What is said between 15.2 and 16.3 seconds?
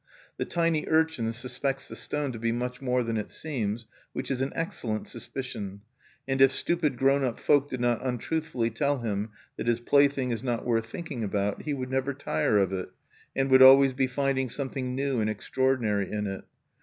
and extraordinary in